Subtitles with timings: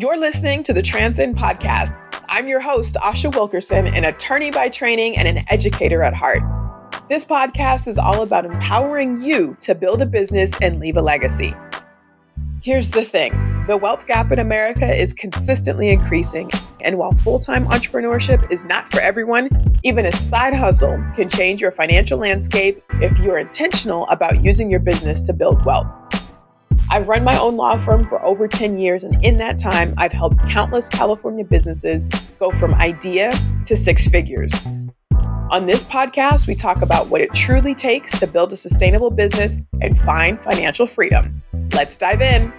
[0.00, 1.92] You're listening to the Transcend Podcast.
[2.28, 6.40] I'm your host, Asha Wilkerson, an attorney by training and an educator at heart.
[7.08, 11.52] This podcast is all about empowering you to build a business and leave a legacy.
[12.62, 13.32] Here's the thing
[13.66, 16.48] the wealth gap in America is consistently increasing.
[16.80, 21.60] And while full time entrepreneurship is not for everyone, even a side hustle can change
[21.60, 25.88] your financial landscape if you're intentional about using your business to build wealth.
[26.90, 30.12] I've run my own law firm for over 10 years, and in that time, I've
[30.12, 32.04] helped countless California businesses
[32.38, 34.54] go from idea to six figures.
[35.50, 39.56] On this podcast, we talk about what it truly takes to build a sustainable business
[39.82, 41.42] and find financial freedom.
[41.74, 42.52] Let's dive in.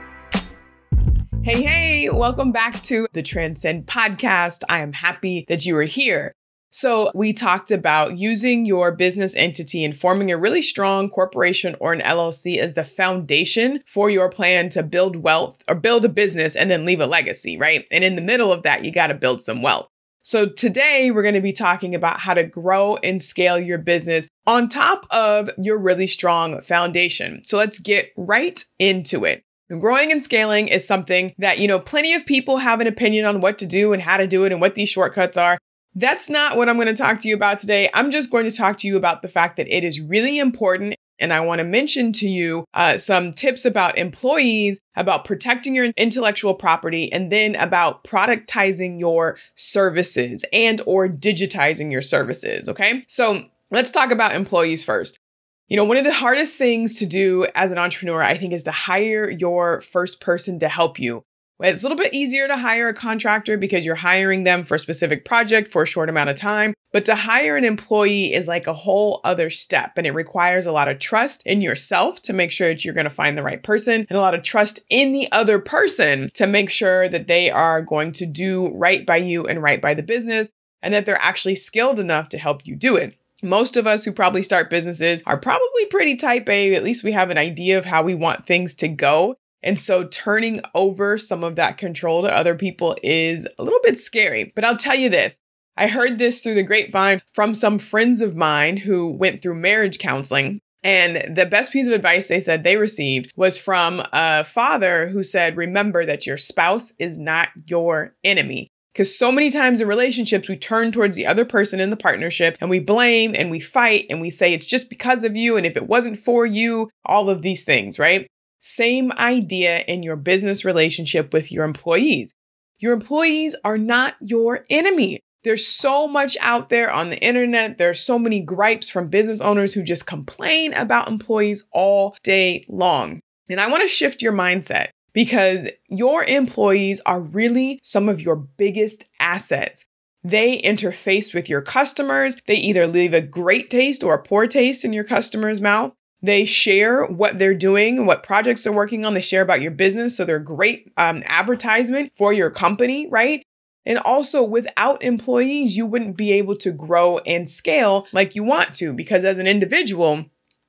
[1.44, 4.62] Hey, hey, welcome back to the Transcend podcast.
[4.70, 6.36] I am happy that you are here.
[6.72, 11.94] So, we talked about using your business entity and forming a really strong corporation or
[11.94, 16.56] an LLC as the foundation for your plan to build wealth or build a business
[16.56, 17.88] and then leave a legacy, right?
[17.92, 19.88] And in the middle of that, you got to build some wealth.
[20.22, 24.28] So, today we're going to be talking about how to grow and scale your business
[24.46, 27.42] on top of your really strong foundation.
[27.46, 29.44] So, let's get right into it.
[29.80, 33.42] Growing and scaling is something that, you know, plenty of people have an opinion on
[33.42, 35.58] what to do and how to do it and what these shortcuts are.
[36.00, 37.90] That's not what I'm going to talk to you about today.
[37.94, 40.96] I'm just going to talk to you about the fact that it is really important.
[41.20, 45.92] And I want to mention to you uh, some tips about employees, about protecting your
[45.98, 52.70] intellectual property, and then about productizing your services and or digitizing your services.
[52.70, 53.04] Okay.
[53.10, 55.20] So let's talk about employees first.
[55.68, 58.64] You know, one of the hardest things to do as an entrepreneur, I think, is
[58.64, 61.26] to hire your first person to help you.
[61.62, 64.80] It's a little bit easier to hire a contractor because you're hiring them for a
[64.80, 66.74] specific project for a short amount of time.
[66.94, 70.72] But to hire an employee is like a whole other step and it requires a
[70.72, 73.62] lot of trust in yourself to make sure that you're going to find the right
[73.62, 77.52] person and a lot of trust in the other person to make sure that they
[77.52, 80.48] are going to do right by you and right by the business
[80.82, 83.16] and that they're actually skilled enough to help you do it.
[83.44, 86.74] Most of us who probably start businesses are probably pretty type A.
[86.74, 89.36] At least we have an idea of how we want things to go.
[89.62, 94.00] And so turning over some of that control to other people is a little bit
[94.00, 94.52] scary.
[94.56, 95.38] But I'll tell you this
[95.78, 99.98] I heard this through the grapevine from some friends of mine who went through marriage
[99.98, 100.60] counseling.
[100.84, 105.24] And the best piece of advice they said they received was from a father who
[105.24, 108.70] said, Remember that your spouse is not your enemy.
[108.94, 112.58] Because so many times in relationships, we turn towards the other person in the partnership
[112.60, 115.56] and we blame and we fight and we say it's just because of you.
[115.56, 118.28] And if it wasn't for you, all of these things, right?
[118.60, 122.34] Same idea in your business relationship with your employees.
[122.80, 125.20] Your employees are not your enemy.
[125.44, 127.78] There's so much out there on the internet.
[127.78, 133.22] There's so many gripes from business owners who just complain about employees all day long.
[133.50, 138.36] And I want to shift your mindset because your employees are really some of your
[138.36, 139.86] biggest assets.
[140.24, 142.38] They interface with your customers.
[142.46, 145.94] They either leave a great taste or a poor taste in your customer's mouth.
[146.22, 149.14] They share what they're doing, what projects they're working on.
[149.14, 150.18] They share about your business.
[150.18, 153.44] So they're great um, advertisement for your company, right?
[153.86, 158.76] And also, without employees, you wouldn't be able to grow and scale like you want
[158.76, 160.26] to because as an individual,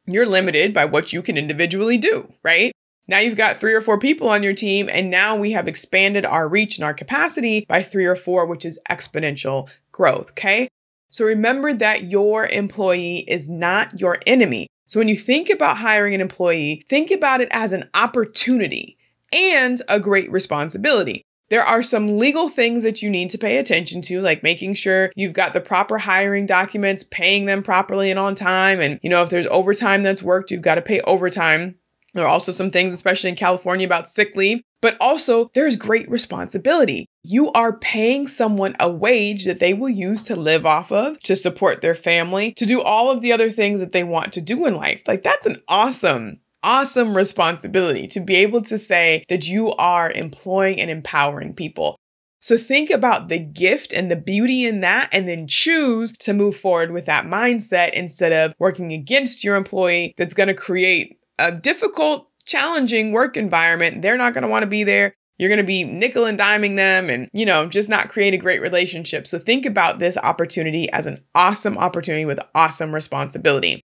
[0.06, 2.72] you're limited by what you can individually do, right?
[3.09, 6.25] Now you've got three or four people on your team, and now we have expanded
[6.25, 10.31] our reach and our capacity by three or four, which is exponential growth.
[10.31, 10.69] Okay.
[11.10, 14.69] So remember that your employee is not your enemy.
[14.91, 18.99] So when you think about hiring an employee, think about it as an opportunity
[19.33, 21.23] and a great responsibility.
[21.49, 25.12] There are some legal things that you need to pay attention to, like making sure
[25.15, 28.81] you've got the proper hiring documents, paying them properly and on time.
[28.81, 31.77] And, you know, if there's overtime that's worked, you've got to pay overtime.
[32.15, 36.11] There are also some things, especially in California, about sick leave, but also there's great
[36.11, 37.07] responsibility.
[37.23, 41.37] You are paying someone a wage that they will use to live off of, to
[41.37, 44.65] support their family, to do all of the other things that they want to do
[44.65, 45.03] in life.
[45.07, 50.81] Like, that's an awesome, awesome responsibility to be able to say that you are employing
[50.81, 51.97] and empowering people.
[52.41, 56.57] So think about the gift and the beauty in that, and then choose to move
[56.57, 61.53] forward with that mindset instead of working against your employee that's going to create a
[61.53, 64.01] difficult, challenging work environment.
[64.01, 65.15] They're not going to want to be there.
[65.41, 68.37] You're going to be nickel and diming them and, you know, just not create a
[68.37, 69.27] great relationship.
[69.27, 73.81] So think about this opportunity as an awesome opportunity with awesome responsibility.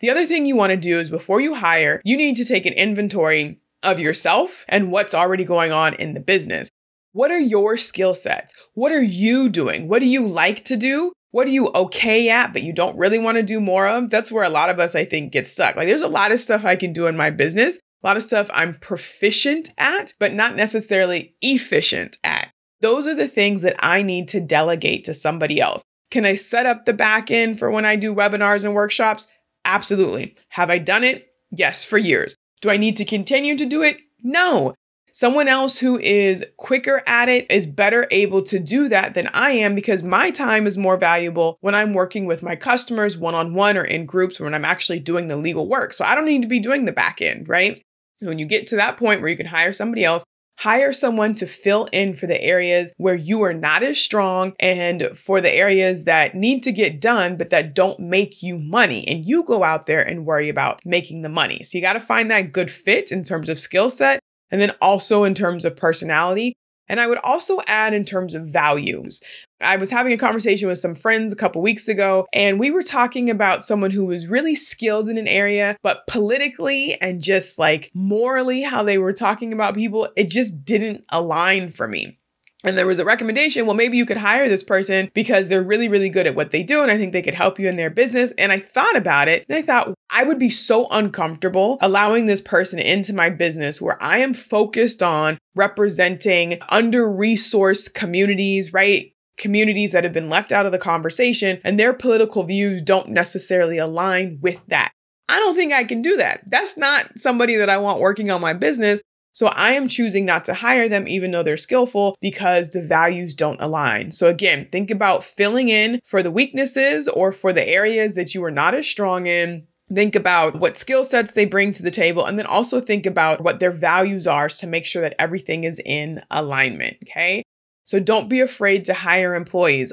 [0.00, 2.66] The other thing you want to do is before you hire, you need to take
[2.66, 6.68] an inventory of yourself and what's already going on in the business.
[7.12, 8.54] What are your skill sets?
[8.74, 9.88] What are you doing?
[9.88, 11.14] What do you like to do?
[11.30, 14.10] What are you okay at, but you don't really want to do more of?
[14.10, 15.76] That's where a lot of us, I think, get stuck.
[15.76, 18.22] Like, there's a lot of stuff I can do in my business, A lot of
[18.22, 22.50] stuff I'm proficient at, but not necessarily efficient at.
[22.80, 25.82] Those are the things that I need to delegate to somebody else.
[26.10, 29.26] Can I set up the back end for when I do webinars and workshops?
[29.64, 30.34] Absolutely.
[30.48, 31.28] Have I done it?
[31.50, 32.34] Yes, for years.
[32.62, 33.98] Do I need to continue to do it?
[34.22, 34.74] No.
[35.12, 39.50] Someone else who is quicker at it is better able to do that than I
[39.50, 43.54] am because my time is more valuable when I'm working with my customers one on
[43.54, 45.92] one or in groups when I'm actually doing the legal work.
[45.92, 47.82] So I don't need to be doing the back end, right?
[48.20, 50.24] When you get to that point where you can hire somebody else,
[50.58, 55.16] hire someone to fill in for the areas where you are not as strong and
[55.16, 59.08] for the areas that need to get done, but that don't make you money.
[59.08, 61.62] And you go out there and worry about making the money.
[61.62, 64.20] So you got to find that good fit in terms of skill set
[64.50, 66.52] and then also in terms of personality.
[66.90, 69.20] And I would also add in terms of values.
[69.60, 72.82] I was having a conversation with some friends a couple weeks ago, and we were
[72.82, 77.90] talking about someone who was really skilled in an area, but politically and just like
[77.94, 82.18] morally, how they were talking about people, it just didn't align for me.
[82.64, 85.88] And there was a recommendation, well, maybe you could hire this person because they're really,
[85.88, 86.82] really good at what they do.
[86.82, 88.32] And I think they could help you in their business.
[88.36, 92.40] And I thought about it and I thought I would be so uncomfortable allowing this
[92.40, 99.12] person into my business where I am focused on representing under resourced communities, right?
[99.38, 103.78] Communities that have been left out of the conversation and their political views don't necessarily
[103.78, 104.92] align with that.
[105.30, 106.42] I don't think I can do that.
[106.50, 109.00] That's not somebody that I want working on my business.
[109.32, 113.34] So I am choosing not to hire them, even though they're skillful, because the values
[113.34, 114.10] don't align.
[114.12, 118.42] So again, think about filling in for the weaknesses or for the areas that you
[118.44, 119.66] are not as strong in.
[119.92, 123.40] Think about what skill sets they bring to the table, and then also think about
[123.40, 126.96] what their values are to make sure that everything is in alignment.
[127.04, 127.42] Okay.
[127.84, 129.92] So don't be afraid to hire employees.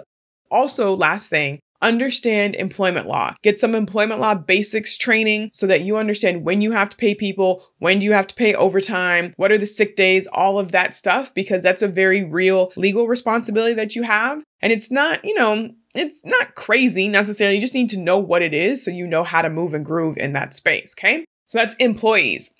[0.51, 3.35] Also, last thing, understand employment law.
[3.43, 7.13] Get some employment law basics training so that you understand when you have to pay
[7.15, 10.71] people, when do you have to pay overtime, what are the sick days, all of
[10.71, 14.43] that stuff, because that's a very real legal responsibility that you have.
[14.61, 17.55] And it's not, you know, it's not crazy necessarily.
[17.55, 19.85] You just need to know what it is so you know how to move and
[19.85, 20.93] groove in that space.
[20.97, 21.25] Okay.
[21.47, 22.51] So that's employees.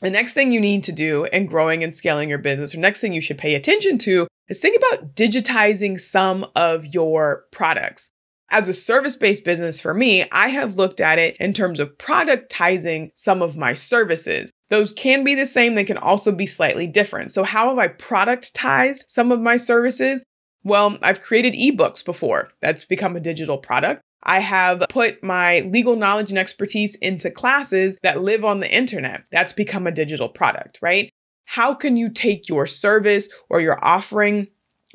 [0.00, 3.00] The next thing you need to do in growing and scaling your business, or next
[3.00, 8.10] thing you should pay attention to, is think about digitizing some of your products.
[8.52, 11.96] As a service based business for me, I have looked at it in terms of
[11.98, 14.50] productizing some of my services.
[14.70, 17.32] Those can be the same, they can also be slightly different.
[17.32, 20.24] So, how have I productized some of my services?
[20.64, 22.50] Well, I've created ebooks before.
[22.60, 24.02] That's become a digital product.
[24.22, 29.24] I have put my legal knowledge and expertise into classes that live on the internet.
[29.32, 31.10] That's become a digital product, right?
[31.46, 34.48] How can you take your service or your offering,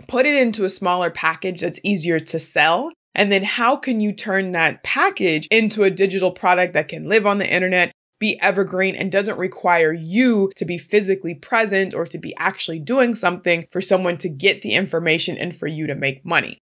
[0.08, 4.12] put it into a smaller package that's easier to sell, and then how can you
[4.12, 8.96] turn that package into a digital product that can live on the internet, be evergreen,
[8.96, 13.82] and doesn't require you to be physically present or to be actually doing something for
[13.82, 16.60] someone to get the information and for you to make money?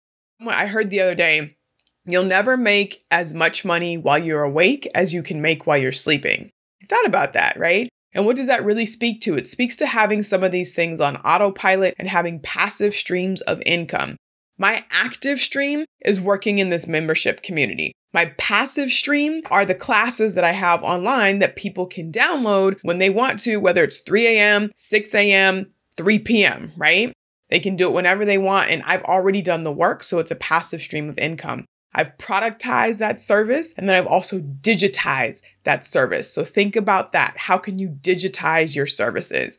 [0.46, 1.56] I heard the other day,
[2.04, 5.92] you'll never make as much money while you're awake as you can make while you're
[5.92, 6.50] sleeping.
[6.82, 7.88] I thought about that, right?
[8.12, 9.36] And what does that really speak to?
[9.36, 13.62] It speaks to having some of these things on autopilot and having passive streams of
[13.64, 14.16] income.
[14.62, 17.90] My active stream is working in this membership community.
[18.14, 22.98] My passive stream are the classes that I have online that people can download when
[22.98, 25.66] they want to, whether it's 3 a.m., 6 a.m.,
[25.96, 27.12] 3 p.m., right?
[27.50, 28.70] They can do it whenever they want.
[28.70, 30.04] And I've already done the work.
[30.04, 31.64] So it's a passive stream of income.
[31.92, 36.32] I've productized that service and then I've also digitized that service.
[36.32, 37.34] So think about that.
[37.36, 39.58] How can you digitize your services?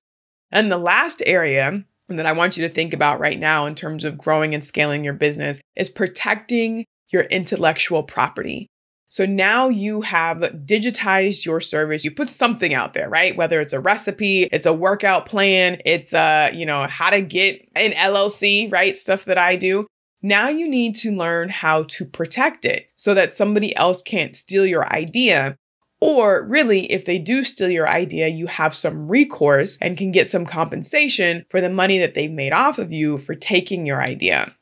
[0.50, 1.84] And the last area
[2.14, 4.64] and that I want you to think about right now in terms of growing and
[4.64, 8.70] scaling your business is protecting your intellectual property.
[9.10, 12.06] So now you have digitized your service.
[12.06, 13.36] You put something out there, right?
[13.36, 17.68] Whether it's a recipe, it's a workout plan, it's a, you know, how to get
[17.76, 18.96] an LLC, right?
[18.96, 19.88] Stuff that I do.
[20.22, 24.68] Now you need to learn how to protect it so that somebody else can't steal
[24.68, 25.58] your idea
[26.04, 30.28] or really, if they do steal your idea, you have some recourse and can get
[30.28, 34.54] some compensation for the money that they've made off of you for taking your idea.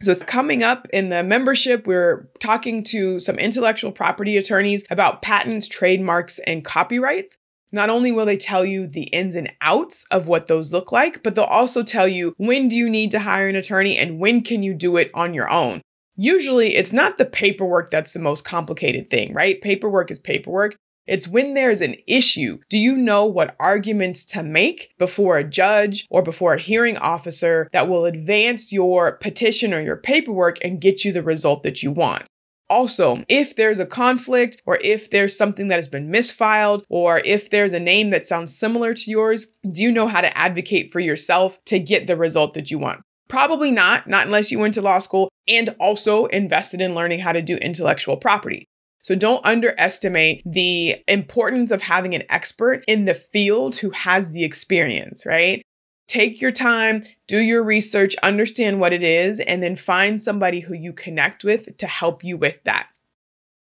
[0.00, 5.22] So, with coming up in the membership, we're talking to some intellectual property attorneys about
[5.22, 7.38] patents, trademarks, and copyrights.
[7.70, 11.22] Not only will they tell you the ins and outs of what those look like,
[11.22, 14.42] but they'll also tell you when do you need to hire an attorney and when
[14.42, 15.80] can you do it on your own.
[16.16, 19.60] Usually, it's not the paperwork that's the most complicated thing, right?
[19.60, 20.76] Paperwork is paperwork.
[21.06, 22.58] It's when there's an issue.
[22.68, 27.68] Do you know what arguments to make before a judge or before a hearing officer
[27.72, 31.90] that will advance your petition or your paperwork and get you the result that you
[31.90, 32.24] want?
[32.70, 37.50] Also, if there's a conflict or if there's something that has been misfiled or if
[37.50, 41.00] there's a name that sounds similar to yours, do you know how to advocate for
[41.00, 43.02] yourself to get the result that you want?
[43.32, 47.32] Probably not, not unless you went to law school and also invested in learning how
[47.32, 48.66] to do intellectual property.
[49.04, 54.44] So don't underestimate the importance of having an expert in the field who has the
[54.44, 55.62] experience, right?
[56.08, 60.74] Take your time, do your research, understand what it is, and then find somebody who
[60.74, 62.88] you connect with to help you with that.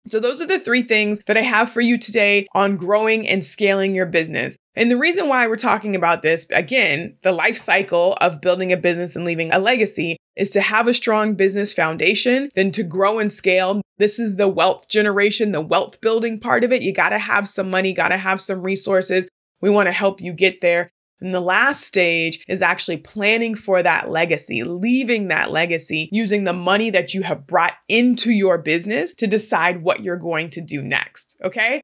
[0.10, 3.44] So, those are the three things that I have for you today on growing and
[3.44, 4.58] scaling your business.
[4.76, 8.78] And the reason why we're talking about this, again, the life cycle of building a
[8.78, 13.20] business and leaving a legacy is to have a strong business foundation, then to grow
[13.20, 13.82] and scale.
[13.98, 16.82] This is the wealth generation, the wealth building part of it.
[16.82, 19.30] You got to have some money, got to have some resources.
[19.62, 20.92] We want to help you get there.
[21.22, 26.54] And the last stage is actually planning for that legacy, leaving that legacy using the
[26.54, 30.82] money that you have brought into your business to decide what you're going to do
[30.82, 31.38] next.
[31.44, 31.82] Okay.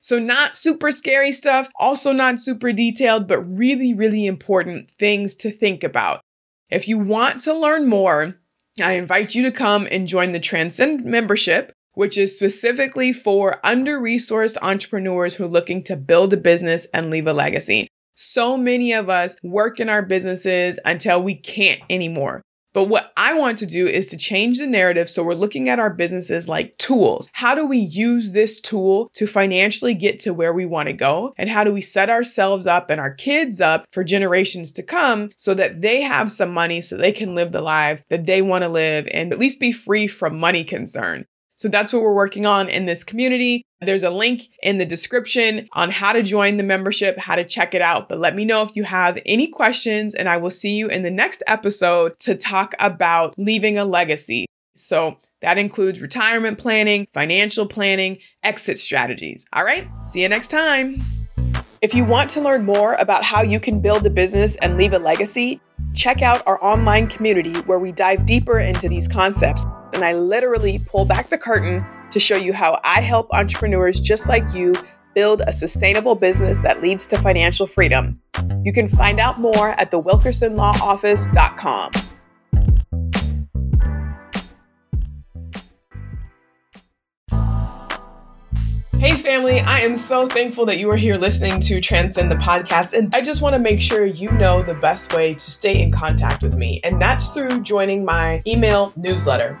[0.00, 5.50] So, not super scary stuff, also not super detailed, but really, really important things to
[5.50, 6.20] think about.
[6.68, 8.36] If you want to learn more,
[8.82, 13.98] I invite you to come and join the Transcend membership, which is specifically for under
[13.98, 17.88] resourced entrepreneurs who are looking to build a business and leave a legacy.
[18.14, 22.42] So many of us work in our businesses until we can't anymore.
[22.74, 25.78] But what I want to do is to change the narrative so we're looking at
[25.78, 27.30] our businesses like tools.
[27.32, 31.34] How do we use this tool to financially get to where we want to go?
[31.38, 35.30] And how do we set ourselves up and our kids up for generations to come
[35.36, 38.64] so that they have some money so they can live the lives that they want
[38.64, 41.26] to live and at least be free from money concern?
[41.56, 43.62] So that's what we're working on in this community.
[43.80, 47.74] There's a link in the description on how to join the membership, how to check
[47.74, 48.08] it out.
[48.08, 51.02] But let me know if you have any questions, and I will see you in
[51.02, 54.46] the next episode to talk about leaving a legacy.
[54.74, 59.44] So that includes retirement planning, financial planning, exit strategies.
[59.52, 61.04] All right, see you next time.
[61.82, 64.94] If you want to learn more about how you can build a business and leave
[64.94, 65.60] a legacy,
[65.92, 70.80] check out our online community where we dive deeper into these concepts and I literally
[70.80, 74.74] pull back the curtain to show you how I help entrepreneurs just like you
[75.14, 78.20] build a sustainable business that leads to financial freedom.
[78.64, 81.90] You can find out more at thewilkersonlawoffice.com.
[89.04, 92.96] Hey, family, I am so thankful that you are here listening to Transcend the podcast.
[92.96, 95.92] And I just want to make sure you know the best way to stay in
[95.92, 99.60] contact with me, and that's through joining my email newsletter.